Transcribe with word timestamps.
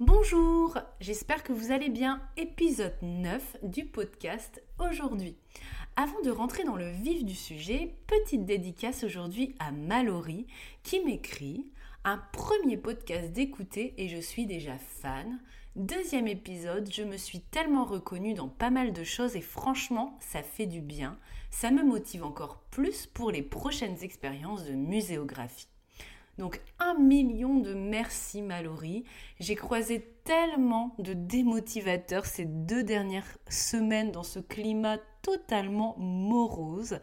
Bonjour, 0.00 0.76
j'espère 0.98 1.44
que 1.44 1.52
vous 1.52 1.70
allez 1.70 1.88
bien. 1.88 2.20
Épisode 2.36 2.96
9 3.00 3.58
du 3.62 3.84
podcast 3.84 4.60
aujourd'hui. 4.80 5.36
Avant 5.94 6.20
de 6.22 6.32
rentrer 6.32 6.64
dans 6.64 6.74
le 6.74 6.90
vif 6.90 7.24
du 7.24 7.36
sujet, 7.36 7.94
petite 8.08 8.44
dédicace 8.44 9.04
aujourd'hui 9.04 9.54
à 9.60 9.70
Mallory 9.70 10.48
qui 10.82 10.98
m'écrit 11.04 11.68
un 12.02 12.18
premier 12.32 12.76
podcast 12.76 13.30
d'écouter 13.30 13.94
et 13.96 14.08
je 14.08 14.18
suis 14.18 14.46
déjà 14.46 14.76
fan. 14.78 15.38
Deuxième 15.76 16.26
épisode, 16.26 16.92
je 16.92 17.04
me 17.04 17.16
suis 17.16 17.40
tellement 17.40 17.84
reconnue 17.84 18.34
dans 18.34 18.48
pas 18.48 18.70
mal 18.70 18.92
de 18.92 19.04
choses 19.04 19.36
et 19.36 19.42
franchement, 19.42 20.18
ça 20.18 20.42
fait 20.42 20.66
du 20.66 20.80
bien. 20.80 21.20
Ça 21.50 21.70
me 21.70 21.84
motive 21.84 22.24
encore 22.24 22.64
plus 22.72 23.06
pour 23.06 23.30
les 23.30 23.42
prochaines 23.42 24.02
expériences 24.02 24.64
de 24.64 24.72
muséographie. 24.72 25.68
Donc 26.38 26.60
un 26.78 26.94
million 26.94 27.58
de 27.58 27.74
merci 27.74 28.42
Mallory. 28.42 29.04
J'ai 29.38 29.54
croisé 29.54 30.00
tellement 30.24 30.94
de 30.98 31.12
démotivateurs 31.12 32.26
ces 32.26 32.44
deux 32.44 32.82
dernières 32.82 33.38
semaines 33.48 34.10
dans 34.10 34.24
ce 34.24 34.40
climat 34.40 34.98
totalement 35.22 35.96
morose. 35.98 36.98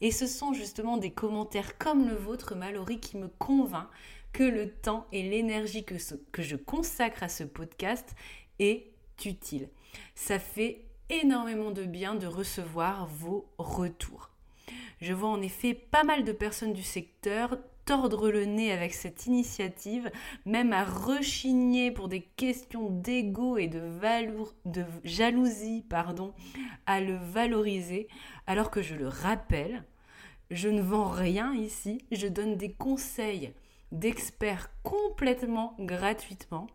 Et 0.00 0.10
ce 0.10 0.26
sont 0.26 0.52
justement 0.52 0.96
des 0.96 1.10
commentaires 1.10 1.78
comme 1.78 2.06
le 2.06 2.14
vôtre 2.14 2.54
Mallory 2.54 3.00
qui 3.00 3.16
me 3.16 3.28
convainc 3.28 3.88
que 4.32 4.42
le 4.42 4.70
temps 4.70 5.06
et 5.12 5.22
l'énergie 5.22 5.84
que, 5.84 5.94
que 6.32 6.42
je 6.42 6.56
consacre 6.56 7.22
à 7.22 7.28
ce 7.28 7.44
podcast 7.44 8.14
est 8.58 8.90
utile. 9.24 9.68
Ça 10.14 10.38
fait 10.38 10.84
énormément 11.08 11.70
de 11.70 11.84
bien 11.84 12.14
de 12.16 12.26
recevoir 12.26 13.06
vos 13.06 13.46
retours. 13.58 14.30
Je 15.00 15.12
vois 15.12 15.28
en 15.28 15.42
effet 15.42 15.74
pas 15.74 16.04
mal 16.04 16.24
de 16.24 16.32
personnes 16.32 16.72
du 16.72 16.82
secteur 16.82 17.58
tordre 17.84 18.30
le 18.30 18.44
nez 18.44 18.72
avec 18.72 18.94
cette 18.94 19.26
initiative, 19.26 20.10
même 20.44 20.72
à 20.72 20.84
rechigner 20.84 21.90
pour 21.90 22.08
des 22.08 22.22
questions 22.22 22.90
d'ego 22.90 23.56
et 23.56 23.68
de, 23.68 23.82
de 24.64 24.84
jalousie, 25.04 25.84
pardon, 25.88 26.32
à 26.86 27.00
le 27.00 27.16
valoriser, 27.16 28.08
alors 28.46 28.70
que 28.70 28.82
je 28.82 28.94
le 28.94 29.08
rappelle, 29.08 29.84
je 30.50 30.68
ne 30.68 30.82
vends 30.82 31.08
rien 31.08 31.54
ici, 31.54 32.04
je 32.12 32.26
donne 32.26 32.56
des 32.56 32.72
conseils 32.72 33.52
d'experts 33.92 34.70
complètement 34.82 35.74
gratuitement 35.78 36.66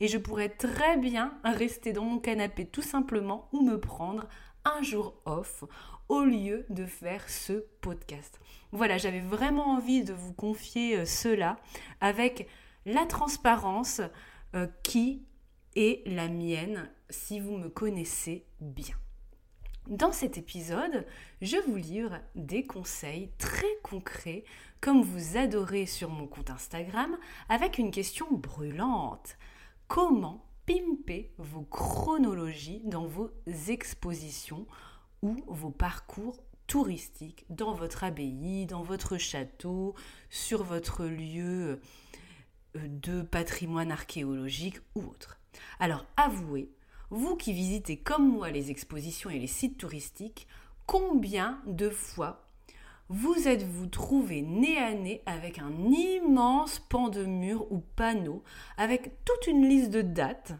et 0.00 0.08
je 0.08 0.18
pourrais 0.18 0.48
très 0.48 0.96
bien 0.96 1.38
rester 1.44 1.92
dans 1.92 2.04
mon 2.04 2.18
canapé 2.18 2.66
tout 2.66 2.82
simplement 2.82 3.48
ou 3.52 3.62
me 3.62 3.78
prendre 3.78 4.26
un 4.64 4.82
jour 4.82 5.20
off 5.24 5.64
au 6.08 6.22
lieu 6.22 6.66
de 6.70 6.86
faire 6.86 7.28
ce 7.28 7.64
podcast. 7.80 8.40
Voilà, 8.72 8.98
j'avais 8.98 9.20
vraiment 9.20 9.74
envie 9.74 10.04
de 10.04 10.12
vous 10.12 10.32
confier 10.32 10.98
euh, 10.98 11.04
cela 11.04 11.58
avec 12.00 12.48
la 12.86 13.06
transparence 13.06 14.00
euh, 14.54 14.66
qui 14.82 15.22
est 15.74 16.06
la 16.06 16.28
mienne 16.28 16.90
si 17.10 17.40
vous 17.40 17.56
me 17.56 17.68
connaissez 17.68 18.44
bien. 18.60 18.94
Dans 19.88 20.12
cet 20.12 20.36
épisode, 20.36 21.06
je 21.40 21.56
vous 21.66 21.76
livre 21.76 22.18
des 22.34 22.66
conseils 22.66 23.30
très 23.38 23.78
concrets 23.82 24.44
comme 24.82 25.02
vous 25.02 25.38
adorez 25.38 25.86
sur 25.86 26.10
mon 26.10 26.26
compte 26.26 26.50
Instagram 26.50 27.16
avec 27.48 27.78
une 27.78 27.90
question 27.90 28.26
brûlante. 28.30 29.38
Comment 29.88 30.44
pimper 30.66 31.30
vos 31.38 31.62
chronologies 31.62 32.82
dans 32.84 33.06
vos 33.06 33.30
expositions 33.68 34.66
ou 35.22 35.36
vos 35.46 35.70
parcours 35.70 36.36
touristiques 36.66 37.46
dans 37.48 37.72
votre 37.72 38.04
abbaye, 38.04 38.66
dans 38.66 38.82
votre 38.82 39.16
château, 39.16 39.94
sur 40.28 40.62
votre 40.62 41.06
lieu 41.06 41.80
euh, 42.76 42.86
de 42.86 43.22
patrimoine 43.22 43.90
archéologique 43.90 44.78
ou 44.94 45.00
autre. 45.00 45.40
Alors 45.80 46.04
avouez, 46.18 46.70
vous 47.08 47.36
qui 47.36 47.54
visitez 47.54 47.96
comme 47.96 48.30
moi 48.30 48.50
les 48.50 48.70
expositions 48.70 49.30
et 49.30 49.38
les 49.38 49.46
sites 49.46 49.78
touristiques, 49.78 50.46
combien 50.86 51.62
de 51.66 51.88
fois 51.88 52.47
vous 53.10 53.48
êtes-vous 53.48 53.86
trouvé 53.86 54.42
nez 54.42 54.76
à 54.76 54.92
nez 54.92 55.22
avec 55.24 55.58
un 55.58 55.72
immense 55.90 56.78
pan 56.78 57.08
de 57.08 57.24
mur 57.24 57.70
ou 57.72 57.78
panneau 57.96 58.42
avec 58.76 59.24
toute 59.24 59.46
une 59.46 59.66
liste 59.66 59.90
de 59.90 60.02
dates 60.02 60.52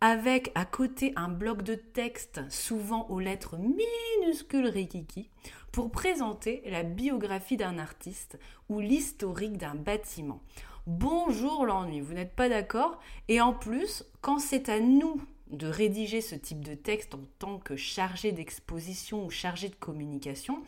avec 0.00 0.50
à 0.54 0.64
côté 0.64 1.12
un 1.16 1.28
bloc 1.28 1.62
de 1.62 1.74
texte, 1.74 2.40
souvent 2.50 3.06
aux 3.08 3.20
lettres 3.20 3.56
minuscules 3.56 4.66
rikiki, 4.66 5.30
pour 5.72 5.90
présenter 5.90 6.62
la 6.66 6.82
biographie 6.82 7.56
d'un 7.56 7.78
artiste 7.78 8.38
ou 8.68 8.80
l'historique 8.80 9.56
d'un 9.56 9.74
bâtiment? 9.74 10.42
Bonjour 10.86 11.64
l'ennui, 11.64 12.00
vous 12.00 12.12
n'êtes 12.12 12.34
pas 12.34 12.50
d'accord? 12.50 12.98
Et 13.28 13.40
en 13.40 13.54
plus, 13.54 14.04
quand 14.20 14.38
c'est 14.38 14.68
à 14.68 14.78
nous 14.78 15.22
de 15.50 15.66
rédiger 15.66 16.20
ce 16.20 16.34
type 16.34 16.64
de 16.64 16.74
texte 16.74 17.14
en 17.14 17.20
tant 17.38 17.58
que 17.58 17.76
chargé 17.76 18.32
d'exposition 18.32 19.24
ou 19.24 19.30
chargé 19.30 19.68
de 19.68 19.74
communication, 19.74 20.62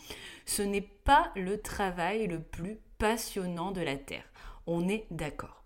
ce 0.45 0.63
n'est 0.63 0.89
pas 1.05 1.33
le 1.35 1.61
travail 1.61 2.27
le 2.27 2.41
plus 2.41 2.79
passionnant 2.99 3.73
de 3.73 3.81
la 3.81 3.97
Terre. 3.97 4.31
On 4.67 4.89
est 4.89 5.07
d'accord. 5.11 5.65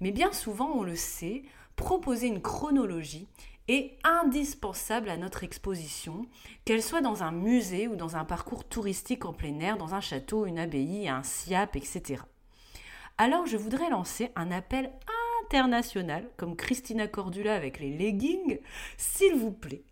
Mais 0.00 0.12
bien 0.12 0.32
souvent, 0.32 0.72
on 0.74 0.82
le 0.82 0.96
sait, 0.96 1.42
proposer 1.76 2.26
une 2.26 2.42
chronologie 2.42 3.26
est 3.68 3.96
indispensable 4.04 5.08
à 5.08 5.16
notre 5.16 5.44
exposition, 5.44 6.26
qu'elle 6.64 6.82
soit 6.82 7.00
dans 7.00 7.22
un 7.22 7.30
musée 7.30 7.88
ou 7.88 7.96
dans 7.96 8.16
un 8.16 8.24
parcours 8.24 8.64
touristique 8.64 9.24
en 9.24 9.32
plein 9.32 9.58
air, 9.60 9.76
dans 9.76 9.94
un 9.94 10.00
château, 10.00 10.46
une 10.46 10.58
abbaye, 10.58 11.08
un 11.08 11.22
SIAP, 11.22 11.76
etc. 11.76 12.22
Alors 13.18 13.46
je 13.46 13.56
voudrais 13.56 13.90
lancer 13.90 14.30
un 14.34 14.50
appel 14.50 14.90
comme 16.38 16.56
Christina 16.56 17.06
Cordula 17.06 17.54
avec 17.54 17.78
les 17.78 17.90
leggings, 17.90 18.58
s'il 18.96 19.34
vous 19.34 19.52
plaît, 19.52 19.84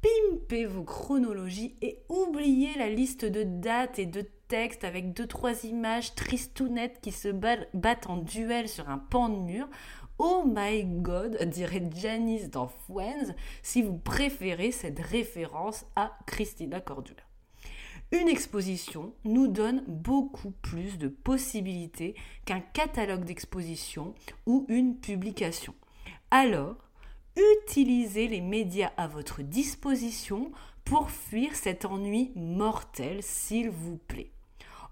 pimpez 0.00 0.64
vos 0.64 0.84
chronologies 0.84 1.74
et 1.82 1.98
oubliez 2.08 2.78
la 2.78 2.88
liste 2.88 3.24
de 3.24 3.42
dates 3.42 3.98
et 3.98 4.06
de 4.06 4.24
textes 4.46 4.84
avec 4.84 5.12
deux 5.12 5.26
trois 5.26 5.64
images 5.64 6.14
tristounettes 6.14 7.00
qui 7.02 7.10
se 7.10 7.28
battent 7.28 8.08
en 8.08 8.18
duel 8.18 8.68
sur 8.68 8.88
un 8.88 8.98
pan 8.98 9.28
de 9.28 9.38
mur 9.38 9.68
Oh 10.20 10.44
my 10.46 10.84
god, 10.84 11.36
dirait 11.44 11.90
Janice 11.94 12.48
dans 12.50 12.68
Friends, 12.68 13.34
si 13.62 13.82
vous 13.82 13.98
préférez 13.98 14.70
cette 14.70 15.00
référence 15.00 15.84
à 15.96 16.16
Christina 16.26 16.80
Cordula. 16.80 17.27
Une 18.10 18.28
exposition 18.28 19.12
nous 19.24 19.48
donne 19.48 19.84
beaucoup 19.86 20.52
plus 20.62 20.96
de 20.96 21.08
possibilités 21.08 22.14
qu'un 22.46 22.60
catalogue 22.60 23.24
d'exposition 23.24 24.14
ou 24.46 24.64
une 24.68 24.96
publication. 24.96 25.74
Alors, 26.30 26.76
utilisez 27.36 28.26
les 28.26 28.40
médias 28.40 28.92
à 28.96 29.08
votre 29.08 29.42
disposition 29.42 30.52
pour 30.84 31.10
fuir 31.10 31.54
cet 31.54 31.84
ennui 31.84 32.32
mortel, 32.34 33.22
s'il 33.22 33.68
vous 33.68 33.98
plaît. 33.98 34.32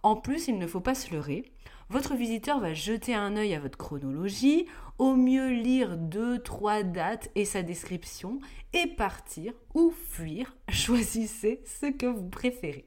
En 0.02 0.16
plus, 0.16 0.48
il 0.48 0.58
ne 0.58 0.66
faut 0.66 0.80
pas 0.80 0.94
se 0.94 1.14
leurrer, 1.14 1.50
votre 1.88 2.16
visiteur 2.16 2.60
va 2.60 2.74
jeter 2.74 3.14
un 3.14 3.36
œil 3.36 3.54
à 3.54 3.60
votre 3.60 3.78
chronologie, 3.78 4.66
au 4.98 5.14
mieux 5.14 5.48
lire 5.50 5.96
deux, 5.96 6.42
trois 6.42 6.82
dates 6.82 7.30
et 7.34 7.44
sa 7.44 7.62
description, 7.62 8.40
et 8.74 8.88
partir 8.88 9.54
ou 9.74 9.90
fuir. 9.90 10.54
Choisissez 10.68 11.62
ce 11.64 11.86
que 11.86 12.06
vous 12.06 12.28
préférez. 12.28 12.84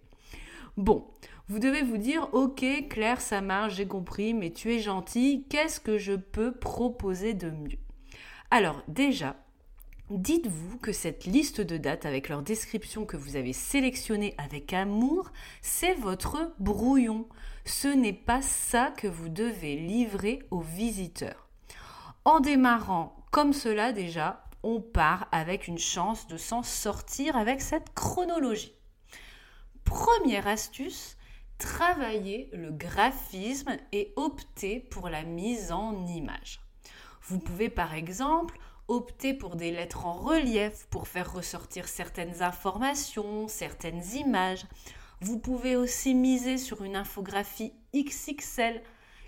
Bon, 0.80 1.06
vous 1.50 1.60
devez 1.60 1.82
vous 1.82 1.98
dire, 1.98 2.30
ok 2.32 2.64
Claire, 2.90 3.20
ça 3.20 3.42
marche, 3.42 3.76
j'ai 3.76 3.86
compris, 3.86 4.34
mais 4.34 4.50
tu 4.50 4.74
es 4.74 4.80
gentil, 4.80 5.46
qu'est-ce 5.50 5.82
que 5.82 5.98
je 5.98 6.14
peux 6.14 6.54
proposer 6.54 7.34
de 7.34 7.50
mieux? 7.50 7.80
Alors 8.50 8.82
déjà, 8.88 9.36
Dites-vous 10.10 10.80
que 10.80 10.92
cette 10.92 11.26
liste 11.26 11.62
de 11.62 11.78
dates 11.78 12.08
avec 12.08 12.30
leur 12.30 12.42
description 12.42 13.06
que 13.06 13.16
vous 13.16 13.36
avez 13.36 13.54
sélectionnée 13.54 14.34
avec 14.40 14.74
amour, 14.74 15.32
c'est 15.62 15.94
votre 15.94 16.52
brouillon. 16.58 17.28
ce 17.64 17.90
n'est 17.90 18.12
pas 18.12 18.42
ça 18.42 18.92
que 18.98 19.06
vous 19.08 19.30
devez 19.30 19.76
livrer 19.76 20.40
aux 20.50 20.62
visiteurs. 20.62 21.48
En 22.26 22.40
démarrant 22.40 23.18
comme 23.32 23.54
cela 23.54 23.92
déjà, 23.92 24.46
on 24.64 24.82
part 24.82 25.28
avec 25.32 25.68
une 25.68 25.78
chance 25.78 26.26
de 26.26 26.38
s'en 26.38 26.64
sortir 26.64 27.38
avec 27.38 27.62
cette 27.62 27.94
chronologie. 27.94 28.79
Première 29.90 30.46
astuce, 30.46 31.18
travailler 31.58 32.52
le 32.54 32.70
graphisme 32.70 33.76
et 33.92 34.14
opter 34.18 34.80
pour 34.80 35.10
la 35.10 35.24
mise 35.24 35.72
en 35.72 36.06
image. 36.06 36.62
Vous 37.24 37.40
pouvez 37.40 37.70
par 37.70 37.96
exemple 37.96 38.60
opter 38.88 39.34
pour 39.34 39.56
des 39.56 39.72
lettres 39.72 40.06
en 40.06 40.14
relief 40.14 40.86
pour 40.92 41.08
faire 41.08 41.34
ressortir 41.34 41.88
certaines 41.88 42.44
informations, 42.44 43.48
certaines 43.48 44.04
images. 44.14 44.68
Vous 45.22 45.40
pouvez 45.40 45.76
aussi 45.76 46.14
miser 46.14 46.60
sur 46.60 46.84
une 46.84 46.96
infographie 46.96 47.74
XXL 47.96 48.84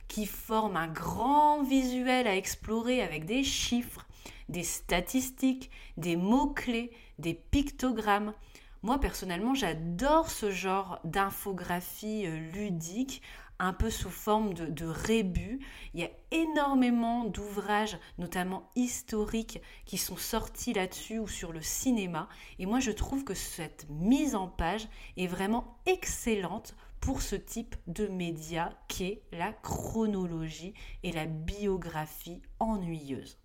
qui 0.07 0.27
forme 0.27 0.77
un 0.77 0.89
grand 0.89 1.63
visuel 1.63 2.27
à 2.27 2.35
explorer 2.35 3.01
avec 3.01 3.25
des 3.25 3.43
chiffres, 3.43 4.05
des 4.47 4.63
statistiques, 4.63 5.71
des 5.97 6.15
mots-clés, 6.15 6.91
des 7.17 7.33
pictogrammes. 7.33 8.35
Moi 8.83 8.99
personnellement, 8.99 9.53
j'adore 9.53 10.31
ce 10.31 10.49
genre 10.49 10.99
d'infographie 11.03 12.25
euh, 12.25 12.39
ludique 12.51 13.21
un 13.59 13.73
peu 13.73 13.91
sous 13.91 14.09
forme 14.09 14.55
de, 14.55 14.85
rébus. 14.87 15.59
Il 15.93 15.99
y 15.99 16.03
a 16.03 16.09
énormément 16.31 17.25
d'ouvrages, 17.25 17.99
notamment 18.17 18.71
historiques, 18.75 19.61
qui 19.85 19.99
sont 19.99 20.17
sortis 20.17 20.73
là-dessus 20.73 21.19
ou 21.19 21.27
sur 21.27 21.53
le 21.53 21.61
cinéma. 21.61 22.27
Et 22.57 22.65
moi, 22.65 22.79
je 22.79 22.89
trouve 22.89 23.23
que 23.23 23.35
cette 23.35 23.85
mise 23.87 24.33
en 24.33 24.47
page 24.47 24.87
est 25.15 25.27
vraiment 25.27 25.77
excellente 25.85 26.75
pour 26.99 27.21
ce 27.21 27.35
type 27.35 27.75
de 27.85 28.07
média 28.07 28.73
qu'est 28.87 29.21
la 29.31 29.53
chronologie 29.53 30.73
et 31.03 31.11
la 31.11 31.27
biographie 31.27 32.41
ennuyeuse. 32.59 33.40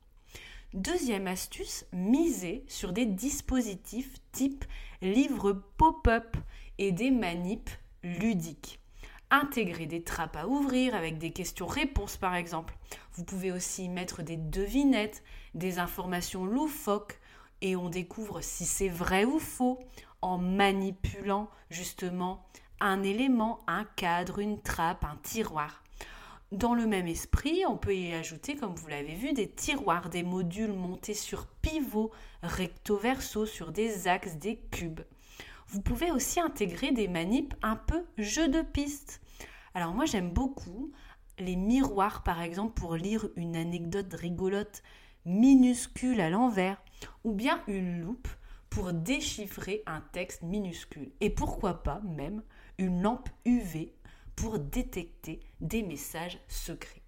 Deuxième 0.74 1.28
astuce, 1.28 1.86
miser 1.92 2.64
sur 2.66 2.92
des 2.92 3.06
dispositifs 3.06 4.14
type 4.32 4.64
livre 5.00 5.52
pop-up 5.52 6.36
et 6.78 6.90
des 6.90 7.12
manips 7.12 7.70
ludiques. 8.02 8.80
Intégrer 9.30 9.86
des 9.86 10.02
trappes 10.02 10.36
à 10.36 10.48
ouvrir 10.48 10.94
avec 10.94 11.18
des 11.18 11.30
questions-réponses 11.30 12.16
par 12.16 12.34
exemple. 12.34 12.76
Vous 13.12 13.24
pouvez 13.24 13.52
aussi 13.52 13.88
mettre 13.88 14.22
des 14.22 14.36
devinettes, 14.36 15.22
des 15.54 15.78
informations 15.78 16.44
loufoques 16.44 17.20
et 17.60 17.76
on 17.76 17.88
découvre 17.88 18.40
si 18.40 18.64
c'est 18.64 18.88
vrai 18.88 19.24
ou 19.24 19.38
faux 19.38 19.78
en 20.20 20.36
manipulant 20.36 21.48
justement 21.70 22.44
un 22.80 23.04
élément, 23.04 23.60
un 23.68 23.84
cadre, 23.84 24.40
une 24.40 24.60
trappe, 24.60 25.04
un 25.04 25.16
tiroir. 25.22 25.82
Dans 26.52 26.74
le 26.74 26.86
même 26.86 27.08
esprit, 27.08 27.64
on 27.66 27.76
peut 27.76 27.96
y 27.96 28.12
ajouter, 28.12 28.54
comme 28.56 28.74
vous 28.74 28.88
l'avez 28.88 29.14
vu, 29.14 29.32
des 29.32 29.50
tiroirs, 29.50 30.10
des 30.10 30.22
modules 30.22 30.72
montés 30.72 31.14
sur 31.14 31.46
pivot, 31.46 32.12
recto 32.42 32.96
verso, 32.96 33.46
sur 33.46 33.72
des 33.72 34.06
axes, 34.06 34.36
des 34.36 34.56
cubes 34.70 35.00
vous 35.68 35.80
pouvez 35.80 36.10
aussi 36.10 36.40
intégrer 36.40 36.92
des 36.92 37.08
manips 37.08 37.54
un 37.62 37.76
peu 37.76 38.04
jeu 38.18 38.48
de 38.48 38.62
piste. 38.62 39.20
Alors 39.74 39.94
moi 39.94 40.04
j'aime 40.04 40.30
beaucoup 40.30 40.92
les 41.38 41.56
miroirs 41.56 42.22
par 42.22 42.40
exemple 42.40 42.74
pour 42.74 42.94
lire 42.94 43.28
une 43.36 43.56
anecdote 43.56 44.12
rigolote 44.14 44.82
minuscule 45.24 46.20
à 46.20 46.30
l'envers 46.30 46.80
ou 47.24 47.32
bien 47.32 47.62
une 47.66 48.00
loupe 48.00 48.28
pour 48.70 48.92
déchiffrer 48.92 49.82
un 49.86 50.00
texte 50.12 50.42
minuscule 50.42 51.10
et 51.20 51.30
pourquoi 51.30 51.82
pas 51.82 52.00
même 52.04 52.42
une 52.78 53.02
lampe 53.02 53.28
UV 53.44 53.92
pour 54.36 54.58
détecter 54.58 55.40
des 55.60 55.82
messages 55.82 56.38
secrets. 56.46 57.02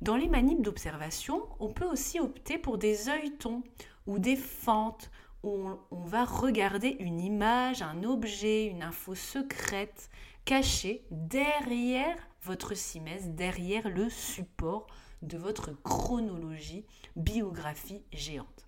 Dans 0.00 0.16
les 0.16 0.28
manips 0.28 0.62
d'observation, 0.62 1.42
on 1.60 1.68
peut 1.68 1.86
aussi 1.86 2.18
opter 2.18 2.58
pour 2.58 2.78
des 2.78 3.08
œilletons 3.08 3.62
ou 4.06 4.18
des 4.18 4.36
fentes 4.36 5.10
on, 5.44 5.78
va 6.06 6.24
regarder 6.24 6.96
une 7.00 7.20
image, 7.20 7.82
un 7.82 8.02
objet, 8.02 8.66
une 8.66 8.82
info 8.82 9.14
secrète 9.14 10.08
cachée 10.44 11.04
derrière 11.10 12.16
votre 12.42 12.74
simès, 12.74 13.28
derrière 13.28 13.88
le 13.88 14.08
support 14.10 14.86
de 15.22 15.38
votre 15.38 15.70
chronologie, 15.82 16.84
biographie 17.16 18.02
géante. 18.12 18.66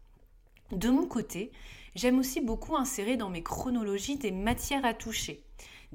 De 0.73 0.89
mon 0.89 1.07
côté, 1.07 1.53
j'aime 1.95 2.19
aussi 2.19 2.41
beaucoup 2.41 2.77
insérer 2.77 3.17
dans 3.17 3.31
mes 3.31 3.43
chronologies 3.43 4.17
des 4.17 4.33
matières 4.33 4.85
à 4.85 4.95
toucher, 4.95 5.43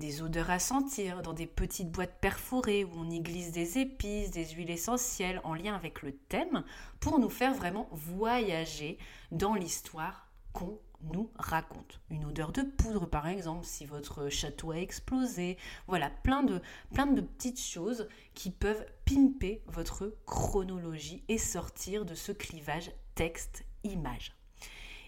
des 0.02 0.24
odeurs 0.24 0.50
à 0.50 0.58
sentir 0.58 1.22
dans 1.22 1.32
des 1.32 1.46
petites 1.46 1.92
boîtes 1.92 2.20
perforées 2.20 2.84
où 2.84 2.90
on 2.96 3.10
y 3.12 3.22
glisse 3.22 3.52
des 3.52 3.78
épices, 3.78 4.32
des 4.32 4.48
huiles 4.48 4.72
essentielles 4.72 5.40
en 5.44 5.54
lien 5.54 5.76
avec 5.76 6.02
le 6.02 6.12
thème 6.12 6.64
pour 7.00 7.20
nous 7.20 7.30
faire 7.30 7.54
vraiment 7.54 7.88
voyager 7.92 8.98
dans 9.32 9.54
l'histoire 9.54 10.28
qu'on 10.54 10.80
nous 11.04 11.30
raconte. 11.36 12.00
Une 12.10 12.26
odeur 12.26 12.52
de 12.52 12.64
poudre 12.64 13.06
par 13.06 13.28
exemple, 13.28 13.64
si 13.64 13.86
votre 13.86 14.30
château 14.30 14.72
a 14.72 14.78
explosé. 14.78 15.58
Voilà, 15.86 16.10
plein 16.10 16.42
de, 16.42 16.62
plein 16.96 17.06
de 17.06 17.22
petites 17.22 17.62
choses 17.62 18.08
qui 18.34 18.50
peuvent 18.50 18.86
pimper 19.06 19.62
votre 19.68 20.18
chronologie 20.26 21.24
et 21.28 21.38
sortir 21.38 22.06
de 22.06 22.16
ce 22.16 22.32
clivage 22.32 22.92
texte-image. 23.14 24.36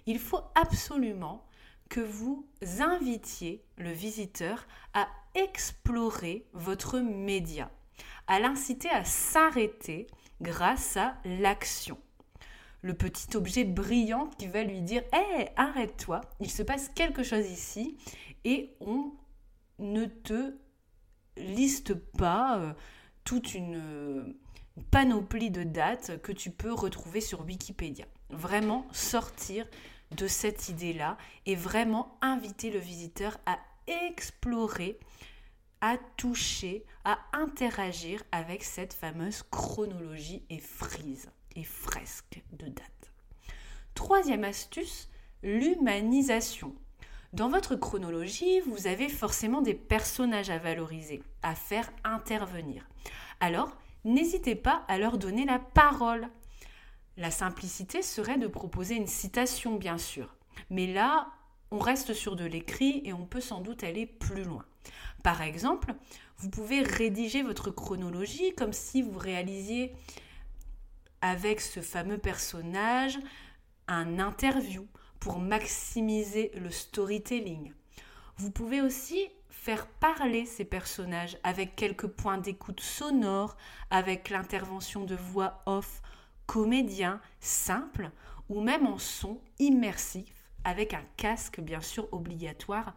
Il 0.06 0.20
faut 0.20 0.42
absolument 0.54 1.48
que 1.94 2.02
vous 2.02 2.44
invitiez 2.80 3.64
le 3.78 3.92
visiteur 3.92 4.66
à 4.96 5.08
explorer 5.36 6.48
votre 6.54 7.00
média, 7.00 7.70
à 8.26 8.40
l'inciter 8.40 8.90
à 8.90 9.06
s'arrêter 9.06 10.08
grâce 10.42 10.98
à 10.98 11.16
l'action 11.24 12.00
le 12.82 12.96
petit 12.96 13.38
objet 13.38 13.64
brillant 13.64 14.32
qui 14.40 14.48
va 14.48 14.64
lui 14.64 14.82
dire 14.82 15.04
Hé, 15.14 15.50
arrête-toi, 15.56 16.22
il 16.40 16.50
se 16.50 16.64
passe 16.64 16.90
quelque 16.90 17.22
chose 17.22 17.46
ici 17.46 17.96
et 18.44 18.72
on 18.80 19.12
ne 19.78 20.06
te 20.06 20.56
liste 21.38 21.94
pas 21.94 22.58
euh, 22.58 22.74
toute 23.24 23.54
une 23.54 23.76
euh, 23.76 24.40
panoplie 24.90 25.52
de 25.52 25.62
dates 25.62 26.20
que 26.24 26.32
tu 26.32 26.50
peux 26.50 26.74
retrouver 26.74 27.22
sur 27.22 27.46
Wikipédia. 27.46 28.06
Vraiment 28.32 28.88
sortir 28.92 29.68
de 30.16 30.28
cette 30.28 30.70
idée-là 30.70 31.18
et 31.46 31.56
vraiment 31.56 32.18
inviter 32.22 32.72
le 32.72 32.80
visiteur 32.80 33.38
à 33.46 33.60
explorer, 33.88 35.00
à 35.82 35.98
toucher, 36.18 36.86
à 37.04 37.20
interagir 37.34 38.24
avec 38.32 38.64
cette 38.64 38.94
fameuse 38.94 39.44
chronologie 39.52 40.44
et 40.50 40.60
frise 40.60 41.30
et 41.56 41.64
fresques 41.64 42.42
de 42.54 42.68
date. 42.68 43.12
Troisième 43.94 44.44
astuce, 44.44 45.10
l'humanisation. 45.44 46.74
Dans 47.34 47.50
votre 47.50 47.76
chronologie, 47.76 48.60
vous 48.62 48.88
avez 48.88 49.10
forcément 49.10 49.62
des 49.62 49.74
personnages 49.74 50.50
à 50.50 50.58
valoriser, 50.58 51.24
à 51.42 51.56
faire 51.56 51.92
intervenir. 52.04 52.88
Alors, 53.40 53.76
n'hésitez 54.06 54.56
pas 54.56 54.86
à 54.88 54.98
leur 54.98 55.18
donner 55.18 55.46
la 55.46 55.60
parole. 55.60 56.30
La 57.18 57.32
simplicité 57.32 58.02
serait 58.02 58.38
de 58.38 58.48
proposer 58.48 58.96
une 58.96 59.08
citation, 59.08 59.76
bien 59.76 59.98
sûr. 59.98 60.36
Mais 60.70 60.92
là, 60.92 61.28
on 61.72 61.80
reste 61.80 62.14
sur 62.14 62.36
de 62.36 62.46
l'écrit 62.46 63.02
et 63.06 63.14
on 63.14 63.26
peut 63.26 63.42
sans 63.42 63.62
doute 63.62 63.84
aller 63.84 64.06
plus 64.06 64.44
loin. 64.44 64.66
Par 65.24 65.42
exemple, 65.42 65.94
vous 66.38 66.50
pouvez 66.50 66.82
rédiger 66.82 67.44
votre 67.44 67.72
chronologie 67.72 68.54
comme 68.56 68.74
si 68.74 69.02
vous 69.02 69.18
réalisiez 69.18 69.94
avec 71.22 71.62
ce 71.62 71.80
fameux 71.80 72.18
personnage 72.18 73.18
un 73.88 74.20
interview 74.20 74.86
pour 75.20 75.40
maximiser 75.40 76.52
le 76.56 76.70
storytelling. 76.70 77.74
Vous 78.38 78.52
pouvez 78.52 78.82
aussi 78.82 79.30
faire 79.50 79.88
parler 79.88 80.46
ces 80.46 80.66
personnages 80.66 81.38
avec 81.44 81.76
quelques 81.76 82.08
points 82.08 82.40
d'écoute 82.40 82.82
sonore, 82.82 83.56
avec 83.90 84.30
l'intervention 84.30 85.06
de 85.06 85.16
voix 85.16 85.64
off 85.66 86.02
comédien 86.46 87.20
simple 87.40 88.12
ou 88.50 88.62
même 88.62 88.88
en 88.88 88.98
son 88.98 89.40
immersif 89.60 90.50
avec 90.64 90.94
un 90.94 91.04
casque 91.18 91.60
bien 91.60 91.82
sûr 91.82 92.08
obligatoire 92.12 92.96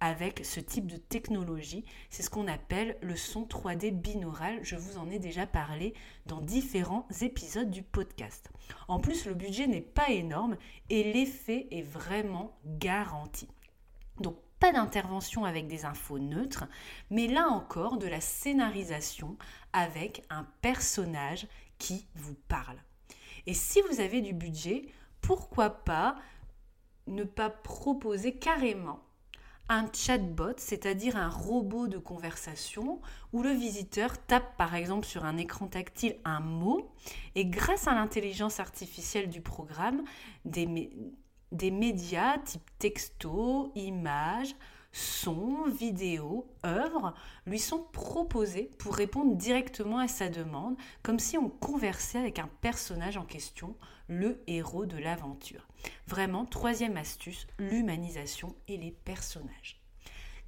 avec 0.00 0.44
ce 0.44 0.60
type 0.60 0.86
de 0.86 0.96
technologie. 0.96 1.84
C'est 2.10 2.22
ce 2.22 2.30
qu'on 2.30 2.48
appelle 2.48 2.96
le 3.00 3.16
son 3.16 3.44
3D 3.44 3.90
binaural. 3.90 4.58
Je 4.62 4.76
vous 4.76 4.98
en 4.98 5.10
ai 5.10 5.18
déjà 5.18 5.46
parlé 5.46 5.94
dans 6.26 6.40
différents 6.40 7.08
épisodes 7.22 7.70
du 7.70 7.82
podcast. 7.82 8.50
En 8.88 9.00
plus, 9.00 9.26
le 9.26 9.34
budget 9.34 9.66
n'est 9.66 9.80
pas 9.80 10.10
énorme 10.10 10.56
et 10.90 11.12
l'effet 11.12 11.66
est 11.70 11.82
vraiment 11.82 12.58
garanti. 12.64 13.48
Donc, 14.20 14.36
pas 14.58 14.72
d'intervention 14.72 15.44
avec 15.44 15.66
des 15.66 15.84
infos 15.84 16.18
neutres, 16.18 16.64
mais 17.10 17.26
là 17.26 17.48
encore 17.48 17.98
de 17.98 18.06
la 18.06 18.22
scénarisation 18.22 19.36
avec 19.74 20.24
un 20.30 20.46
personnage 20.62 21.46
qui 21.78 22.06
vous 22.14 22.36
parle. 22.48 22.78
Et 23.46 23.54
si 23.54 23.80
vous 23.82 24.00
avez 24.00 24.20
du 24.20 24.32
budget, 24.32 24.86
pourquoi 25.20 25.70
pas 25.70 26.16
ne 27.06 27.24
pas 27.24 27.50
proposer 27.50 28.36
carrément 28.36 29.00
un 29.68 29.90
chatbot, 29.92 30.54
c'est-à-dire 30.58 31.16
un 31.16 31.28
robot 31.28 31.88
de 31.88 31.98
conversation 31.98 33.00
où 33.32 33.42
le 33.42 33.50
visiteur 33.50 34.24
tape 34.26 34.56
par 34.56 34.74
exemple 34.74 35.06
sur 35.06 35.24
un 35.24 35.36
écran 35.38 35.66
tactile 35.66 36.16
un 36.24 36.40
mot 36.40 36.92
et 37.34 37.46
grâce 37.46 37.88
à 37.88 37.94
l'intelligence 37.94 38.60
artificielle 38.60 39.28
du 39.28 39.40
programme, 39.40 40.04
des, 40.44 40.90
des 41.50 41.70
médias 41.72 42.38
type 42.38 42.70
texto, 42.78 43.72
images, 43.74 44.54
sons, 44.96 45.68
vidéos, 45.68 46.46
œuvres 46.64 47.14
lui 47.46 47.58
sont 47.58 47.84
proposés 47.92 48.70
pour 48.78 48.94
répondre 48.94 49.36
directement 49.36 49.98
à 49.98 50.08
sa 50.08 50.30
demande, 50.30 50.76
comme 51.02 51.18
si 51.18 51.36
on 51.36 51.50
conversait 51.50 52.18
avec 52.18 52.38
un 52.38 52.48
personnage 52.62 53.18
en 53.18 53.24
question, 53.24 53.76
le 54.08 54.42
héros 54.46 54.86
de 54.86 54.96
l'aventure. 54.96 55.68
Vraiment, 56.06 56.46
troisième 56.46 56.96
astuce, 56.96 57.46
l'humanisation 57.58 58.56
et 58.68 58.78
les 58.78 58.90
personnages. 58.90 59.82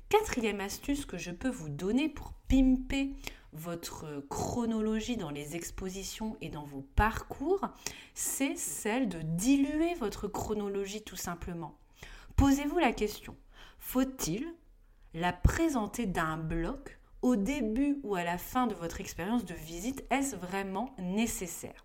Quatrième 0.08 0.60
astuce 0.60 1.04
que 1.04 1.18
je 1.18 1.30
peux 1.30 1.50
vous 1.50 1.68
donner 1.68 2.08
pour 2.08 2.32
pimper 2.48 3.10
votre 3.52 4.24
chronologie 4.30 5.18
dans 5.18 5.30
les 5.30 5.56
expositions 5.56 6.38
et 6.40 6.48
dans 6.48 6.64
vos 6.64 6.86
parcours, 6.96 7.60
c'est 8.14 8.56
celle 8.56 9.10
de 9.10 9.20
diluer 9.20 9.92
votre 9.94 10.26
chronologie 10.26 11.02
tout 11.02 11.16
simplement. 11.16 11.76
Posez-vous 12.36 12.78
la 12.78 12.92
question, 12.92 13.36
faut-il 13.78 14.46
la 15.14 15.32
présenter 15.32 16.06
d'un 16.06 16.36
bloc 16.36 16.98
au 17.22 17.36
début 17.36 17.98
ou 18.02 18.14
à 18.14 18.24
la 18.24 18.38
fin 18.38 18.66
de 18.66 18.74
votre 18.74 19.00
expérience 19.00 19.44
de 19.44 19.54
visite? 19.54 20.04
Est-ce 20.10 20.36
vraiment 20.36 20.94
nécessaire? 20.98 21.84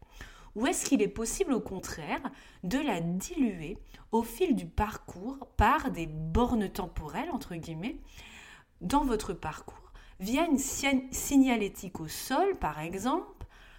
Ou 0.56 0.68
est-ce 0.68 0.86
qu'il 0.86 1.02
est 1.02 1.08
possible 1.08 1.54
au 1.54 1.60
contraire 1.60 2.22
de 2.64 2.78
la 2.78 3.02
diluer 3.02 3.80
au 4.12 4.22
fil 4.22 4.56
du 4.56 4.68
parcours 4.68 5.48
par 5.58 5.90
des 5.90 6.06
bornes 6.06 6.70
temporelles, 6.70 7.32
entre 7.32 7.56
guillemets, 7.56 8.00
dans 8.82 9.04
votre 9.04 9.34
parcours, 9.34 9.92
via 10.20 10.46
une 10.46 10.60
signalétique 10.60 12.00
au 12.00 12.08
sol, 12.08 12.56
par 12.60 12.80
exemple, 12.80 13.26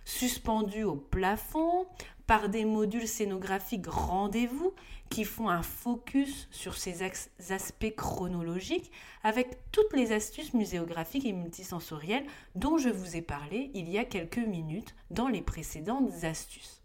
suspendue 0.05 0.85
au 0.85 0.97
plafond, 0.97 1.87
par 2.27 2.49
des 2.49 2.65
modules 2.65 3.09
scénographiques 3.09 3.87
rendez-vous 3.87 4.73
qui 5.11 5.25
font 5.25 5.49
un 5.49 5.63
focus 5.63 6.49
sur 6.51 6.77
ces 6.77 7.03
aspects 7.51 7.95
chronologiques 7.95 8.91
avec 9.23 9.59
toutes 9.71 9.93
les 9.93 10.13
astuces 10.13 10.55
muséographiques 10.55 11.27
et 11.27 11.33
multisensorielles 11.33 12.27
dont 12.55 12.79
je 12.79 12.89
vous 12.89 13.17
ai 13.17 13.23
parlé 13.23 13.71
il 13.75 13.91
y 13.91 13.99
a 13.99 14.05
quelques 14.05 14.39
minutes 14.39 14.95
dans 15.11 15.29
les 15.29 15.43
précédentes 15.43 16.25
astuces. 16.25 16.81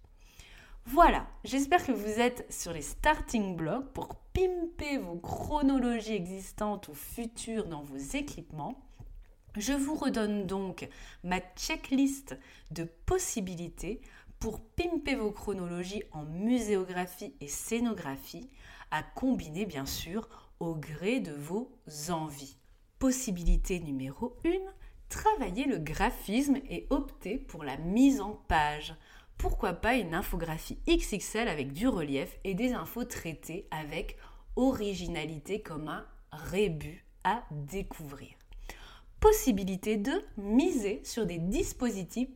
Voilà, 0.86 1.28
j'espère 1.44 1.86
que 1.86 1.92
vous 1.92 2.20
êtes 2.20 2.52
sur 2.52 2.74
les 2.74 2.82
starting 2.82 3.56
blocks 3.56 3.94
pour 3.94 4.16
pimper 4.34 4.98
vos 4.98 5.18
chronologies 5.18 6.16
existantes 6.16 6.88
ou 6.88 6.94
futures 6.94 7.68
dans 7.68 7.84
vos 7.84 7.98
équipements. 7.98 8.89
Je 9.58 9.74
vous 9.74 9.96
redonne 9.96 10.46
donc 10.46 10.88
ma 11.24 11.40
checklist 11.56 12.38
de 12.72 12.84
possibilités 13.06 14.02
pour 14.40 14.62
pimper 14.62 15.16
vos 15.16 15.32
chronologies 15.32 16.04
en 16.12 16.24
muséographie 16.24 17.34
et 17.42 17.48
scénographie, 17.48 18.50
à 18.92 19.04
combiner 19.04 19.66
bien 19.66 19.86
sûr 19.86 20.30
au 20.60 20.76
gré 20.76 21.20
de 21.20 21.34
vos 21.34 21.72
envies. 22.10 22.58
Possibilité 23.00 23.80
numéro 23.80 24.38
1, 24.46 24.50
travailler 25.10 25.66
le 25.66 25.78
graphisme 25.78 26.58
et 26.70 26.88
opter 26.90 27.38
pour 27.38 27.64
la 27.64 27.78
mise 27.78 28.22
en 28.22 28.34
page. 28.48 28.94
Pourquoi 29.38 29.74
pas 29.74 29.96
une 29.96 30.14
infographie 30.14 30.80
XXL 30.88 31.48
avec 31.48 31.74
du 31.74 31.88
relief 31.88 32.38
et 32.44 32.54
des 32.54 32.74
infos 32.74 33.06
traitées 33.06 33.68
avec 33.72 34.18
originalité 34.56 35.62
comme 35.62 35.88
un 35.88 36.06
rébut 36.32 37.06
à 37.24 37.44
découvrir. 37.52 38.39
Possibilité 39.20 39.98
2, 39.98 40.26
miser 40.38 41.02
sur 41.04 41.26
des 41.26 41.40
dispositifs 41.40 42.30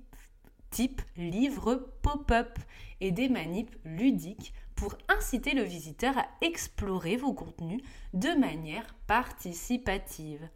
type 0.70 1.02
livre 1.16 1.94
pop-up 2.02 2.58
et 3.00 3.12
des 3.12 3.30
manips 3.30 3.76
ludiques 3.86 4.54
pour 4.76 4.98
inciter 5.08 5.54
le 5.54 5.64
visiteur 5.64 6.18
à 6.18 6.26
explorer 6.42 7.16
vos 7.16 7.34
contenus 7.34 7.82
de 8.14 8.30
manière 8.38 8.96
participative. 9.08 10.50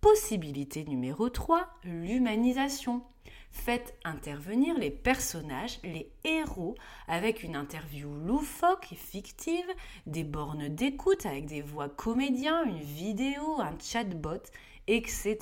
Possibilité 0.00 0.84
numéro 0.84 1.30
3, 1.30 1.66
l'humanisation. 1.84 3.02
Faites 3.50 3.96
intervenir 4.04 4.76
les 4.78 4.90
personnages, 4.90 5.78
les 5.82 6.12
héros, 6.24 6.74
avec 7.06 7.42
une 7.42 7.56
interview 7.56 8.12
loufoque 8.14 8.92
et 8.92 8.96
fictive, 8.96 9.66
des 10.06 10.24
bornes 10.24 10.68
d'écoute 10.68 11.26
avec 11.26 11.46
des 11.46 11.62
voix 11.62 11.88
comédiens, 11.88 12.64
une 12.64 12.80
vidéo, 12.80 13.60
un 13.60 13.76
chatbot, 13.80 14.42
etc. 14.88 15.38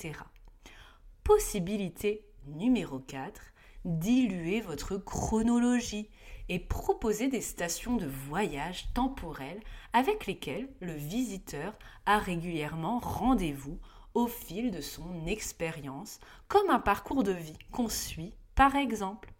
Possibilité 1.25 2.25
numéro 2.47 2.99
4, 2.99 3.41
diluer 3.85 4.61
votre 4.61 4.97
chronologie 4.97 6.11
et 6.49 6.59
proposer 6.59 7.29
des 7.29 7.41
stations 7.41 7.97
de 7.97 8.07
voyage 8.07 8.93
temporelles 8.93 9.61
avec 9.93 10.27
lesquelles 10.27 10.69
le 10.81 10.93
visiteur 10.93 11.75
a 12.05 12.19
régulièrement 12.19 12.99
rendez-vous 12.99 13.79
au 14.15 14.27
fil 14.27 14.71
de 14.71 14.81
son 14.81 15.27
expérience, 15.27 16.21
comme 16.49 16.71
un 16.71 16.79
parcours 16.79 17.23
de 17.23 17.33
vie 17.33 17.59
qu'on 17.73 17.89
suit 17.89 18.35
par 18.55 18.77
exemple. 18.77 19.33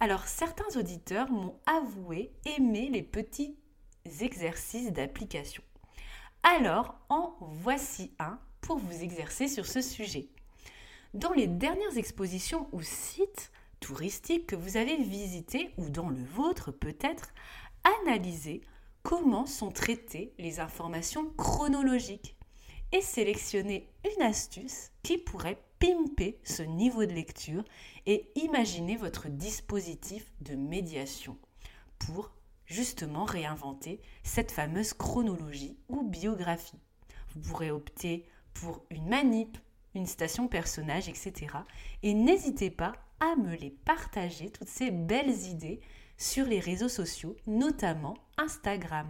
Alors 0.00 0.26
certains 0.26 0.78
auditeurs 0.78 1.30
m'ont 1.30 1.58
avoué 1.66 2.32
aimer 2.56 2.88
les 2.88 3.02
petits 3.02 3.56
exercices 4.20 4.92
d'application. 4.92 5.62
Alors 6.42 6.94
en 7.08 7.36
voici 7.40 8.14
un 8.18 8.38
pour 8.60 8.78
vous 8.78 9.02
exercer 9.02 9.48
sur 9.48 9.66
ce 9.66 9.80
sujet. 9.80 10.28
Dans 11.14 11.32
les 11.32 11.46
dernières 11.46 11.96
expositions 11.96 12.68
ou 12.72 12.82
sites, 12.82 13.50
touristique 13.80 14.46
que 14.46 14.56
vous 14.56 14.76
avez 14.76 14.96
visité 14.96 15.70
ou 15.78 15.88
dans 15.88 16.08
le 16.08 16.22
vôtre 16.22 16.70
peut-être, 16.70 17.32
analysez 18.02 18.62
comment 19.02 19.46
sont 19.46 19.70
traitées 19.70 20.32
les 20.38 20.60
informations 20.60 21.30
chronologiques 21.36 22.36
et 22.92 23.00
sélectionnez 23.00 23.88
une 24.04 24.22
astuce 24.22 24.90
qui 25.02 25.18
pourrait 25.18 25.62
pimper 25.78 26.38
ce 26.42 26.62
niveau 26.62 27.04
de 27.06 27.12
lecture 27.12 27.64
et 28.06 28.30
imaginer 28.34 28.96
votre 28.96 29.28
dispositif 29.28 30.32
de 30.40 30.54
médiation 30.54 31.38
pour 31.98 32.32
justement 32.66 33.24
réinventer 33.24 34.00
cette 34.22 34.52
fameuse 34.52 34.92
chronologie 34.92 35.76
ou 35.88 36.02
biographie. 36.02 36.78
Vous 37.34 37.40
pourrez 37.40 37.70
opter 37.70 38.26
pour 38.60 38.82
une 38.90 39.08
manip, 39.08 39.58
une 39.94 40.06
station 40.06 40.48
personnage, 40.48 41.08
etc. 41.08 41.46
Et 42.02 42.14
n'hésitez 42.14 42.70
pas 42.70 42.92
à 43.20 43.36
me 43.36 43.54
les 43.54 43.70
partager, 43.70 44.50
toutes 44.50 44.68
ces 44.68 44.90
belles 44.90 45.46
idées, 45.46 45.80
sur 46.16 46.46
les 46.46 46.58
réseaux 46.58 46.88
sociaux, 46.88 47.36
notamment 47.46 48.16
Instagram. 48.36 49.06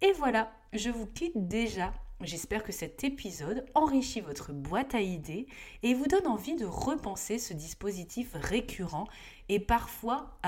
Et 0.00 0.12
voilà, 0.12 0.52
je 0.72 0.90
vous 0.90 1.06
quitte 1.06 1.48
déjà. 1.48 1.92
J'espère 2.22 2.64
que 2.64 2.72
cet 2.72 3.04
épisode 3.04 3.66
enrichit 3.74 4.22
votre 4.22 4.54
boîte 4.54 4.94
à 4.94 5.02
idées 5.02 5.46
et 5.82 5.92
vous 5.92 6.06
donne 6.06 6.26
envie 6.26 6.56
de 6.56 6.64
repenser 6.64 7.38
ce 7.38 7.52
dispositif 7.52 8.30
récurrent 8.32 9.06
et 9.50 9.60
parfois, 9.60 10.38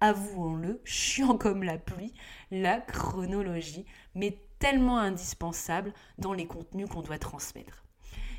avouons-le, 0.00 0.82
chiant 0.84 1.38
comme 1.38 1.62
la 1.62 1.78
pluie, 1.78 2.12
la 2.50 2.78
chronologie, 2.78 3.86
mais 4.14 4.36
tellement 4.62 4.98
indispensable 4.98 5.92
dans 6.18 6.32
les 6.32 6.46
contenus 6.46 6.88
qu'on 6.88 7.02
doit 7.02 7.18
transmettre. 7.18 7.82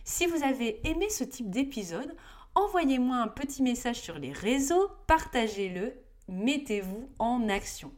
Si 0.05 0.25
vous 0.25 0.41
avez 0.41 0.79
aimé 0.87 1.09
ce 1.09 1.25
type 1.25 1.49
d'épisode, 1.49 2.15
envoyez-moi 2.55 3.17
un 3.17 3.27
petit 3.27 3.61
message 3.61 3.99
sur 3.99 4.17
les 4.17 4.31
réseaux, 4.31 4.87
partagez-le, 5.05 5.93
mettez-vous 6.29 7.09
en 7.19 7.49
action. 7.49 7.91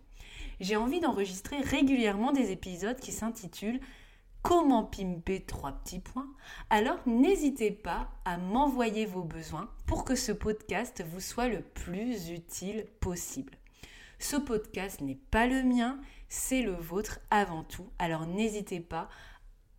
J'ai 0.59 0.75
envie 0.75 0.99
d'enregistrer 0.99 1.61
régulièrement 1.61 2.31
des 2.31 2.51
épisodes 2.51 2.99
qui 2.99 3.11
s'intitulent 3.11 3.79
Comment 4.41 4.85
pimper 4.85 5.45
trois 5.45 5.73
petits 5.73 5.99
points 5.99 6.27
Alors 6.71 6.97
n'hésitez 7.05 7.69
pas 7.69 8.09
à 8.25 8.37
m'envoyer 8.37 9.05
vos 9.05 9.23
besoins 9.23 9.69
pour 9.85 10.03
que 10.03 10.15
ce 10.15 10.31
podcast 10.31 11.03
vous 11.07 11.19
soit 11.19 11.47
le 11.47 11.61
plus 11.61 12.31
utile 12.31 12.87
possible. 13.01 13.53
Ce 14.17 14.35
podcast 14.35 15.01
n'est 15.01 15.19
pas 15.29 15.45
le 15.45 15.61
mien, 15.61 15.99
c'est 16.29 16.61
le 16.61 16.73
vôtre 16.73 17.19
avant 17.29 17.63
tout. 17.63 17.89
Alors 17.99 18.25
n'hésitez 18.25 18.79
pas 18.79 19.09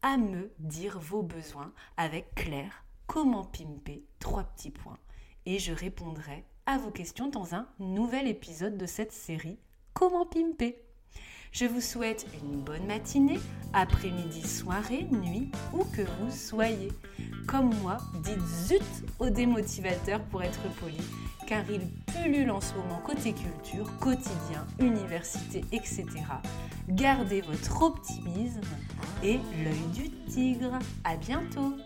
à 0.03 0.17
me 0.17 0.53
dire 0.59 0.99
vos 0.99 1.23
besoins 1.23 1.73
avec 1.97 2.35
Claire 2.35 2.85
comment 3.07 3.45
pimper 3.45 4.05
trois 4.19 4.45
petits 4.45 4.71
points. 4.71 4.99
Et 5.47 5.59
je 5.59 5.73
répondrai 5.73 6.45
à 6.67 6.79
vos 6.79 6.91
questions 6.91 7.29
dans 7.29 7.55
un 7.55 7.69
nouvel 7.79 8.27
épisode 8.27 8.77
de 8.77 8.87
cette 8.87 9.13
série 9.13 9.59
Comment 9.95 10.27
pimper 10.27 10.86
Je 11.53 11.65
vous 11.65 11.81
souhaite 11.81 12.27
une 12.43 12.61
bonne 12.61 12.87
matinée, 12.87 13.39
après-midi, 13.73 14.47
soirée, 14.47 15.07
nuit, 15.11 15.51
où 15.73 15.85
que 15.85 16.03
vous 16.03 16.31
soyez. 16.31 16.93
Comme 17.47 17.75
moi, 17.83 17.99
dites 18.23 18.47
zut 18.47 18.83
aux 19.19 19.31
démotivateurs 19.31 20.21
pour 20.25 20.43
être 20.43 20.63
poli, 20.81 21.01
car 21.47 21.63
ils 21.71 21.89
pullulent 22.13 22.51
en 22.51 22.61
ce 22.61 22.75
moment 22.75 23.01
côté 23.05 23.33
culture, 23.33 23.91
quotidien, 23.99 24.67
université, 24.79 25.65
etc. 25.73 26.05
Gardez 26.89 27.41
votre 27.41 27.83
optimisme 27.83 28.61
et 29.23 29.39
l'œil 29.65 29.93
du 29.95 30.11
tigre. 30.29 30.79
À 31.05 31.17
bientôt 31.17 31.77